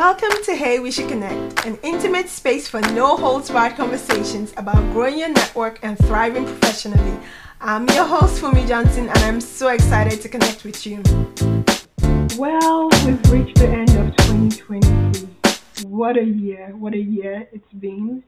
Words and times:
Welcome 0.00 0.42
to 0.44 0.56
Hey 0.56 0.78
We 0.78 0.90
Should 0.90 1.10
Connect, 1.10 1.66
an 1.66 1.78
intimate 1.82 2.30
space 2.30 2.66
for 2.66 2.80
no 2.80 3.18
holds 3.18 3.50
barred 3.50 3.76
conversations 3.76 4.54
about 4.56 4.80
growing 4.94 5.18
your 5.18 5.28
network 5.28 5.78
and 5.82 5.98
thriving 5.98 6.46
professionally. 6.46 7.18
I'm 7.60 7.86
your 7.90 8.06
host, 8.06 8.40
Funmi 8.40 8.66
Johnson, 8.66 9.10
and 9.10 9.18
I'm 9.18 9.42
so 9.42 9.68
excited 9.68 10.22
to 10.22 10.28
connect 10.30 10.64
with 10.64 10.86
you. 10.86 11.02
Well, 12.38 12.88
we've 13.04 13.30
reached 13.30 13.58
the 13.58 13.68
end 13.68 13.90
of 13.90 14.16
2023. 14.24 14.80
What 15.86 16.16
a 16.16 16.24
year, 16.24 16.74
what 16.78 16.94
a 16.94 16.98
year 16.98 17.46
it's 17.52 17.72
been. 17.74 18.24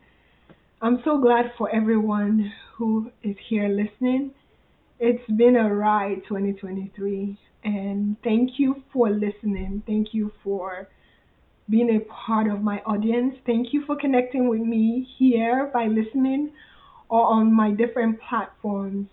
I'm 0.82 1.00
so 1.04 1.16
glad 1.16 1.54
for 1.56 1.74
everyone 1.74 2.52
who 2.74 3.10
is 3.22 3.36
here 3.48 3.70
listening. 3.70 4.32
It's 5.00 5.26
been 5.26 5.56
a 5.56 5.74
ride 5.74 6.22
2023, 6.28 7.38
and 7.64 8.16
thank 8.22 8.58
you 8.58 8.82
for 8.92 9.08
listening. 9.08 9.82
Thank 9.86 10.12
you 10.12 10.32
for 10.44 10.86
being 11.68 11.96
a 11.96 12.00
part 12.00 12.48
of 12.48 12.62
my 12.62 12.78
audience. 12.80 13.34
Thank 13.46 13.72
you 13.72 13.84
for 13.86 13.96
connecting 13.96 14.48
with 14.48 14.60
me 14.60 15.08
here 15.18 15.70
by 15.72 15.86
listening 15.86 16.52
or 17.08 17.22
on 17.24 17.52
my 17.52 17.70
different 17.70 18.18
platforms. 18.28 19.08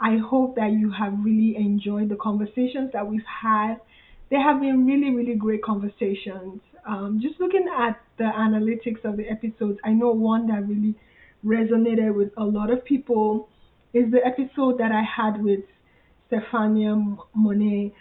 I 0.00 0.16
hope 0.18 0.56
that 0.56 0.72
you 0.72 0.92
have 0.92 1.12
really 1.22 1.56
enjoyed 1.56 2.08
the 2.08 2.16
conversations 2.16 2.90
that 2.92 3.06
we've 3.06 3.20
had. 3.42 3.76
They 4.30 4.36
have 4.36 4.60
been 4.60 4.86
really, 4.86 5.14
really 5.14 5.34
great 5.34 5.62
conversations. 5.62 6.60
Um, 6.86 7.20
just 7.22 7.40
looking 7.40 7.66
at 7.68 8.00
the 8.16 8.24
analytics 8.24 9.04
of 9.04 9.16
the 9.16 9.28
episodes, 9.28 9.78
I 9.84 9.90
know 9.90 10.10
one 10.10 10.46
that 10.48 10.68
really 10.68 10.94
resonated 11.44 12.14
with 12.14 12.30
a 12.36 12.44
lot 12.44 12.70
of 12.70 12.84
people 12.84 13.48
is 13.94 14.10
the 14.10 14.24
episode 14.24 14.78
that 14.78 14.92
I 14.92 15.02
had 15.02 15.42
with 15.42 15.60
Stefania 16.30 17.18
Monet. 17.34 17.94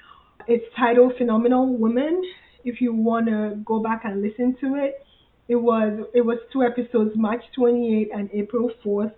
It's 0.47 0.65
titled 0.77 1.13
Phenomenal 1.17 1.77
Women 1.77 2.21
if 2.67 2.81
you 2.81 2.93
want 2.93 3.27
to 3.27 3.55
go 3.65 3.79
back 3.79 4.01
and 4.03 4.21
listen 4.21 4.55
to 4.61 4.75
it, 4.75 5.05
it 5.47 5.55
was 5.55 6.05
it 6.13 6.21
was 6.21 6.37
two 6.51 6.63
episodes, 6.63 7.11
March 7.15 7.43
28th 7.57 8.09
and 8.13 8.29
April 8.33 8.69
4th. 8.85 9.13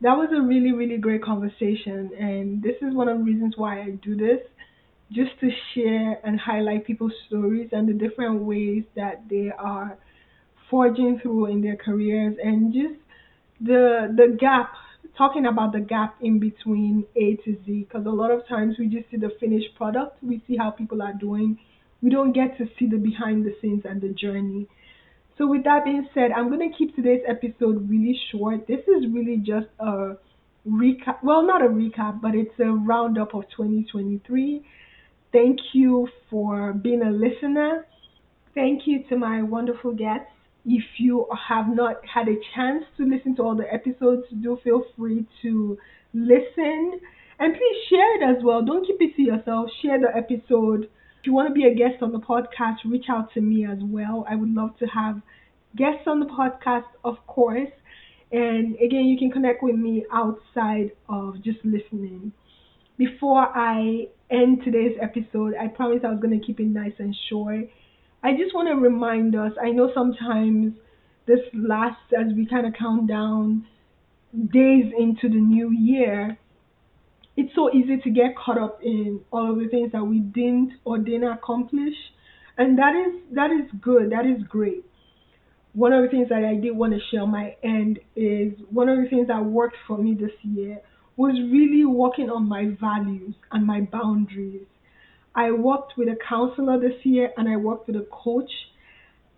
That 0.00 0.16
was 0.16 0.28
a 0.36 0.40
really 0.40 0.72
really 0.72 0.98
great 0.98 1.22
conversation, 1.22 2.10
and 2.18 2.62
this 2.62 2.76
is 2.82 2.94
one 2.94 3.08
of 3.08 3.18
the 3.18 3.24
reasons 3.24 3.54
why 3.56 3.80
I 3.82 3.90
do 4.08 4.16
this, 4.16 4.40
just 5.10 5.32
to 5.40 5.48
share 5.74 6.20
and 6.24 6.38
highlight 6.38 6.86
people's 6.86 7.16
stories 7.26 7.70
and 7.72 7.88
the 7.88 7.92
different 7.92 8.42
ways 8.42 8.84
that 8.94 9.24
they 9.28 9.50
are 9.58 9.98
forging 10.70 11.18
through 11.22 11.46
in 11.46 11.60
their 11.62 11.76
careers, 11.76 12.36
and 12.42 12.72
just 12.72 13.00
the 13.60 14.14
the 14.14 14.36
gap 14.38 14.70
talking 15.16 15.46
about 15.46 15.72
the 15.72 15.80
gap 15.80 16.14
in 16.20 16.38
between 16.38 17.04
A 17.16 17.36
to 17.44 17.56
Z 17.64 17.86
because 17.88 18.06
a 18.06 18.10
lot 18.10 18.30
of 18.30 18.46
times 18.46 18.76
we 18.78 18.86
just 18.86 19.10
see 19.10 19.16
the 19.16 19.32
finished 19.40 19.74
product, 19.76 20.22
we 20.22 20.42
see 20.46 20.56
how 20.56 20.70
people 20.70 21.02
are 21.02 21.14
doing, 21.14 21.58
we 22.06 22.12
don't 22.12 22.30
get 22.32 22.56
to 22.56 22.66
see 22.78 22.86
the 22.86 22.98
behind 22.98 23.44
the 23.44 23.52
scenes 23.60 23.82
and 23.84 24.00
the 24.00 24.10
journey. 24.10 24.68
So, 25.36 25.48
with 25.48 25.64
that 25.64 25.84
being 25.84 26.06
said, 26.14 26.30
I'm 26.30 26.48
going 26.50 26.70
to 26.70 26.78
keep 26.78 26.94
today's 26.94 27.22
episode 27.28 27.90
really 27.90 28.16
short. 28.30 28.68
This 28.68 28.78
is 28.86 29.12
really 29.12 29.38
just 29.38 29.66
a 29.80 30.14
recap. 30.64 31.16
Well, 31.24 31.44
not 31.44 31.62
a 31.62 31.68
recap, 31.68 32.22
but 32.22 32.36
it's 32.36 32.54
a 32.60 32.70
roundup 32.70 33.34
of 33.34 33.42
2023. 33.56 34.64
Thank 35.32 35.58
you 35.72 36.06
for 36.30 36.74
being 36.74 37.02
a 37.02 37.10
listener. 37.10 37.88
Thank 38.54 38.82
you 38.86 39.02
to 39.08 39.16
my 39.16 39.42
wonderful 39.42 39.92
guests. 39.92 40.30
If 40.64 40.84
you 40.98 41.26
have 41.48 41.66
not 41.74 41.96
had 42.06 42.28
a 42.28 42.36
chance 42.54 42.84
to 42.98 43.04
listen 43.04 43.34
to 43.36 43.42
all 43.42 43.56
the 43.56 43.66
episodes, 43.74 44.22
do 44.44 44.60
feel 44.62 44.84
free 44.96 45.26
to 45.42 45.76
listen 46.14 47.00
and 47.40 47.52
please 47.52 47.76
share 47.90 48.22
it 48.22 48.36
as 48.36 48.44
well. 48.44 48.64
Don't 48.64 48.86
keep 48.86 48.96
it 49.00 49.16
to 49.16 49.22
yourself. 49.22 49.70
Share 49.82 49.98
the 50.00 50.16
episode 50.16 50.88
you 51.26 51.32
want 51.32 51.48
to 51.48 51.54
be 51.54 51.64
a 51.64 51.74
guest 51.74 52.02
on 52.02 52.12
the 52.12 52.20
podcast, 52.20 52.76
reach 52.84 53.06
out 53.10 53.32
to 53.34 53.40
me 53.40 53.66
as 53.66 53.78
well. 53.82 54.24
I 54.28 54.36
would 54.36 54.54
love 54.54 54.76
to 54.78 54.86
have 54.86 55.20
guests 55.76 56.06
on 56.06 56.20
the 56.20 56.26
podcast, 56.26 56.86
of 57.04 57.16
course. 57.26 57.70
And 58.32 58.74
again, 58.76 59.04
you 59.04 59.18
can 59.18 59.30
connect 59.30 59.62
with 59.62 59.76
me 59.76 60.04
outside 60.12 60.92
of 61.08 61.42
just 61.42 61.58
listening. 61.64 62.32
Before 62.96 63.46
I 63.54 64.08
end 64.30 64.62
today's 64.64 64.96
episode, 65.00 65.54
I 65.60 65.68
promised 65.68 66.04
I 66.04 66.10
was 66.10 66.20
going 66.20 66.38
to 66.38 66.44
keep 66.44 66.60
it 66.60 66.66
nice 66.66 66.94
and 66.98 67.14
short. 67.28 67.68
I 68.22 68.32
just 68.32 68.54
want 68.54 68.68
to 68.68 68.74
remind 68.74 69.36
us 69.36 69.52
I 69.62 69.70
know 69.70 69.90
sometimes 69.94 70.74
this 71.26 71.40
lasts 71.52 72.12
as 72.18 72.32
we 72.34 72.46
kind 72.46 72.66
of 72.66 72.72
count 72.78 73.06
down 73.06 73.66
days 74.34 74.92
into 74.98 75.28
the 75.28 75.40
new 75.40 75.70
year 75.70 76.38
it's 77.36 77.54
so 77.54 77.70
easy 77.72 77.98
to 77.98 78.10
get 78.10 78.36
caught 78.36 78.58
up 78.58 78.80
in 78.82 79.20
all 79.30 79.50
of 79.52 79.58
the 79.58 79.68
things 79.68 79.92
that 79.92 80.04
we 80.04 80.20
didn't 80.20 80.72
or 80.84 80.98
didn't 80.98 81.24
accomplish. 81.24 81.94
And 82.56 82.78
that 82.78 82.94
is 82.96 83.20
that 83.34 83.50
is 83.50 83.70
good. 83.80 84.10
That 84.10 84.24
is 84.24 84.42
great. 84.48 84.84
One 85.74 85.92
of 85.92 86.02
the 86.02 86.08
things 86.08 86.30
that 86.30 86.42
i 86.42 86.54
did 86.54 86.74
want 86.74 86.94
to 86.94 87.00
share 87.10 87.22
on 87.22 87.30
my 87.30 87.54
end 87.62 87.98
is 88.16 88.54
one 88.70 88.88
of 88.88 88.96
the 88.96 89.08
things 89.10 89.28
that 89.28 89.44
worked 89.44 89.76
for 89.86 89.98
me 89.98 90.16
this 90.18 90.32
year 90.42 90.80
was 91.16 91.34
really 91.52 91.84
working 91.84 92.30
on 92.30 92.48
my 92.48 92.70
values 92.80 93.34
and 93.52 93.66
my 93.66 93.82
boundaries. 93.82 94.66
I 95.34 95.50
worked 95.50 95.94
with 95.98 96.08
a 96.08 96.16
counselor 96.26 96.80
this 96.80 97.04
year 97.04 97.30
and 97.36 97.46
i 97.46 97.56
worked 97.56 97.86
with 97.86 97.96
a 97.96 98.06
coach. 98.10 98.50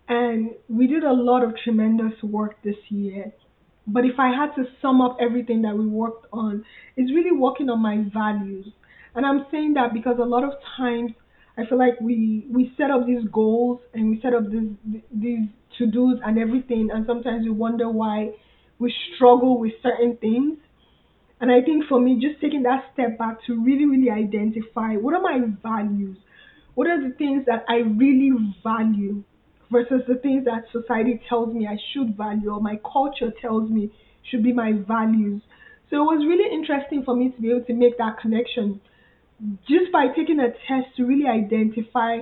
And 0.07 0.51
we 0.69 0.87
did 0.87 1.03
a 1.03 1.11
lot 1.11 1.43
of 1.43 1.53
tremendous 1.61 2.13
work 2.23 2.55
this 2.63 2.77
year 2.87 3.33
but 3.93 4.05
if 4.05 4.19
I 4.19 4.29
had 4.29 4.53
to 4.55 4.65
sum 4.81 5.01
up 5.01 5.17
everything 5.19 5.61
that 5.63 5.77
we 5.77 5.85
worked 5.85 6.27
on, 6.31 6.63
it's 6.95 7.11
really 7.13 7.31
working 7.31 7.69
on 7.69 7.81
my 7.81 8.03
values. 8.13 8.67
And 9.15 9.25
I'm 9.25 9.45
saying 9.51 9.73
that 9.73 9.93
because 9.93 10.17
a 10.19 10.25
lot 10.25 10.43
of 10.43 10.53
times 10.77 11.11
I 11.57 11.65
feel 11.65 11.77
like 11.77 11.99
we 11.99 12.45
we 12.49 12.73
set 12.77 12.89
up 12.89 13.05
these 13.05 13.27
goals 13.31 13.81
and 13.93 14.09
we 14.09 14.21
set 14.21 14.33
up 14.33 14.49
these 14.49 15.01
these 15.11 15.47
to 15.77 15.87
dos 15.87 16.19
and 16.25 16.37
everything, 16.37 16.89
and 16.93 17.05
sometimes 17.05 17.43
we 17.43 17.51
wonder 17.51 17.89
why 17.89 18.31
we 18.79 18.93
struggle 19.15 19.59
with 19.59 19.73
certain 19.83 20.17
things. 20.17 20.57
And 21.41 21.51
I 21.51 21.61
think 21.61 21.85
for 21.87 21.99
me, 21.99 22.19
just 22.19 22.41
taking 22.41 22.63
that 22.63 22.85
step 22.93 23.17
back 23.17 23.37
to 23.47 23.63
really, 23.63 23.85
really 23.85 24.09
identify 24.09 24.95
what 24.95 25.13
are 25.13 25.21
my 25.21 25.39
values, 25.63 26.17
what 26.75 26.87
are 26.87 27.01
the 27.01 27.15
things 27.15 27.45
that 27.45 27.63
I 27.69 27.77
really 27.77 28.31
value, 28.63 29.23
versus 29.71 30.01
the 30.07 30.15
things 30.15 30.45
that 30.45 30.63
society 30.71 31.21
tells 31.29 31.53
me 31.53 31.67
I 31.67 31.77
should 31.93 32.17
value 32.17 32.51
or 32.51 32.61
my 32.61 32.79
culture 32.91 33.31
tells 33.41 33.69
me 33.69 33.91
should 34.29 34.43
be 34.43 34.53
my 34.53 34.73
values. 34.87 35.41
So 35.89 35.97
it 35.97 36.17
was 36.17 36.25
really 36.27 36.53
interesting 36.53 37.03
for 37.03 37.15
me 37.15 37.31
to 37.31 37.41
be 37.41 37.49
able 37.49 37.65
to 37.65 37.73
make 37.73 37.97
that 37.97 38.19
connection 38.19 38.81
just 39.67 39.91
by 39.91 40.07
taking 40.15 40.39
a 40.39 40.49
test 40.67 40.95
to 40.97 41.05
really 41.05 41.27
identify 41.27 42.19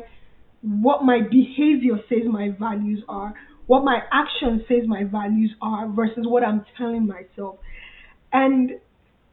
what 0.62 1.03
my 1.03 1.19
behavior 1.22 2.00
says 2.09 2.24
my 2.28 2.50
values 2.59 3.03
are, 3.08 3.34
what 3.66 3.84
my 3.84 4.00
action 4.12 4.64
says 4.68 4.88
my 4.88 5.03
values 5.03 5.52
are 5.62 5.88
versus 5.90 6.25
what 6.25 6.44
I'm 6.44 6.66
telling 6.78 7.08
myself. 7.08 7.58
And 8.31 8.72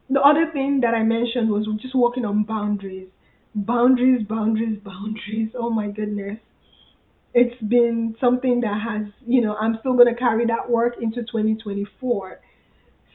the 0.09 0.21
other 0.21 0.51
thing 0.51 0.81
that 0.81 0.93
I 0.93 1.03
mentioned 1.03 1.49
was 1.49 1.67
just 1.81 1.95
working 1.95 2.25
on 2.25 2.43
boundaries. 2.43 3.07
Boundaries, 3.53 4.25
boundaries, 4.27 4.79
boundaries. 4.83 5.49
Oh 5.57 5.69
my 5.69 5.87
goodness 5.89 6.39
it's 7.35 7.61
been 7.61 8.15
something 8.21 8.61
that 8.61 8.79
has, 8.81 9.07
you 9.27 9.41
know, 9.41 9.55
I'm 9.55 9.75
still 9.81 9.93
going 9.93 10.07
to 10.07 10.15
carry 10.15 10.45
that 10.45 10.69
work 10.69 10.93
into 11.01 11.19
2024. 11.19 12.39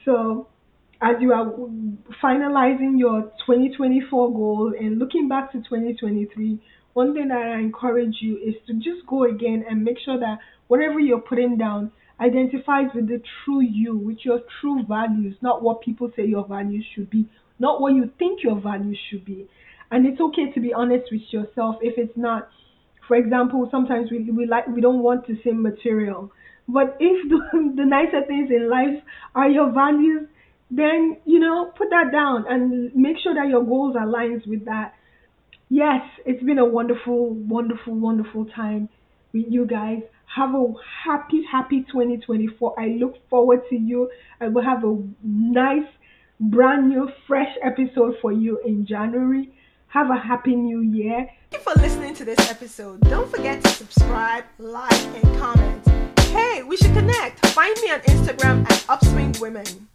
So, 0.05 0.47
as 1.01 1.15
you 1.19 1.33
are 1.33 1.51
finalizing 2.23 2.99
your 2.99 3.23
2024 3.47 4.31
goal 4.31 4.73
and 4.79 4.99
looking 4.99 5.27
back 5.27 5.51
to 5.53 5.57
2023, 5.57 6.61
one 6.93 7.15
thing 7.15 7.29
that 7.29 7.37
I 7.37 7.59
encourage 7.59 8.13
you 8.21 8.37
is 8.37 8.53
to 8.67 8.75
just 8.75 9.07
go 9.07 9.23
again 9.23 9.65
and 9.67 9.83
make 9.83 9.97
sure 10.05 10.19
that 10.19 10.37
whatever 10.67 10.99
you're 10.99 11.19
putting 11.19 11.57
down 11.57 11.91
identifies 12.19 12.93
with 12.93 13.07
the 13.07 13.23
true 13.43 13.61
you, 13.61 13.97
with 13.97 14.19
your 14.23 14.41
true 14.61 14.83
values, 14.87 15.35
not 15.41 15.63
what 15.63 15.81
people 15.81 16.11
say 16.15 16.25
your 16.25 16.47
values 16.47 16.85
should 16.93 17.09
be, 17.09 17.27
not 17.57 17.81
what 17.81 17.95
you 17.95 18.11
think 18.19 18.43
your 18.43 18.61
values 18.61 18.99
should 19.09 19.25
be. 19.25 19.47
And 19.89 20.05
it's 20.05 20.21
okay 20.21 20.51
to 20.53 20.59
be 20.59 20.73
honest 20.75 21.05
with 21.11 21.21
yourself 21.31 21.77
if 21.81 21.97
it's 21.97 22.15
not 22.15 22.49
for 23.07 23.17
example, 23.17 23.67
sometimes 23.71 24.11
we, 24.11 24.29
we 24.31 24.45
like 24.45 24.67
we 24.67 24.81
don't 24.81 25.01
want 25.03 25.25
to 25.27 25.37
same 25.43 25.61
material. 25.61 26.31
But 26.67 26.97
if 26.99 27.29
the, 27.29 27.73
the 27.75 27.85
nicer 27.85 28.25
things 28.27 28.49
in 28.49 28.69
life 28.69 29.03
are 29.35 29.49
your 29.49 29.71
values, 29.71 30.27
then 30.69 31.17
you 31.25 31.39
know 31.39 31.71
put 31.77 31.89
that 31.89 32.11
down 32.11 32.45
and 32.47 32.95
make 32.95 33.17
sure 33.21 33.33
that 33.35 33.49
your 33.49 33.63
goals 33.63 33.95
aligns 33.95 34.47
with 34.47 34.65
that. 34.65 34.93
Yes, 35.69 36.01
it's 36.25 36.43
been 36.43 36.59
a 36.59 36.65
wonderful, 36.65 37.29
wonderful, 37.29 37.95
wonderful 37.95 38.45
time 38.45 38.89
with 39.33 39.45
you 39.49 39.65
guys. 39.65 39.99
Have 40.35 40.53
a 40.53 40.65
happy, 41.05 41.43
happy 41.49 41.85
2024. 41.91 42.79
I 42.79 42.87
look 42.87 43.15
forward 43.29 43.61
to 43.69 43.75
you. 43.75 44.09
I 44.39 44.47
will 44.49 44.63
have 44.63 44.83
a 44.83 44.97
nice, 45.23 45.87
brand 46.39 46.89
new, 46.89 47.09
fresh 47.27 47.55
episode 47.63 48.15
for 48.21 48.31
you 48.31 48.59
in 48.65 48.85
January. 48.85 49.53
Have 49.91 50.09
a 50.09 50.15
happy 50.15 50.55
new 50.55 50.79
year. 50.79 51.29
Thank 51.49 51.65
you 51.65 51.69
for 51.69 51.77
listening 51.81 52.13
to 52.13 52.23
this 52.23 52.39
episode. 52.49 53.01
Don't 53.01 53.29
forget 53.29 53.61
to 53.61 53.69
subscribe, 53.71 54.45
like, 54.57 54.93
and 54.93 55.37
comment. 55.37 55.85
Hey, 56.29 56.63
we 56.63 56.77
should 56.77 56.93
connect. 56.93 57.45
Find 57.47 57.75
me 57.81 57.91
on 57.91 57.99
Instagram 57.99 58.63
at 58.71 58.85
Upswing 58.87 59.37
Women. 59.41 59.90